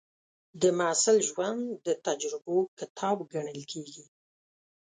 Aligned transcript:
د 0.61 0.63
محصل 0.79 1.17
ژوند 1.29 1.61
د 1.85 1.87
تجربو 2.07 2.57
کتاب 2.79 3.17
ګڼل 3.33 3.61
کېږي. 3.71 4.05